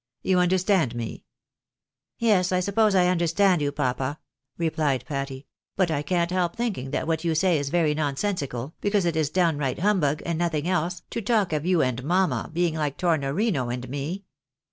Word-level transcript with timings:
You 0.23 0.39
understand 0.39 0.95
me?"" 0.95 1.25
Yes, 2.17 2.51
I 2.51 2.59
suppose 2.59 2.95
I 2.95 3.05
understand 3.05 3.61
you, 3.61 3.71
papa," 3.71 4.17
replied 4.57 5.05
Patty," 5.05 5.45
but 5.77 5.91
I 5.91 6.01
can't 6.01 6.31
help 6.31 6.55
thinking 6.55 6.89
that 6.89 7.05
what 7.05 7.23
you 7.23 7.35
say 7.35 7.59
is 7.59 7.69
very 7.69 7.93
nonsensical, 7.93 8.73
because 8.81 9.05
it 9.05 9.15
is 9.15 9.29
downright 9.29 9.77
humbug, 9.77 10.23
and 10.25 10.39
nothing 10.39 10.67
else, 10.67 11.03
to 11.11 11.21
talk 11.21 11.53
of 11.53 11.67
you 11.67 11.83
and 11.83 12.03
mamma 12.03 12.49
being 12.51 12.73
like 12.73 12.97
Tornorino 12.97 13.69
and 13.71 13.87
me. 13.89 14.23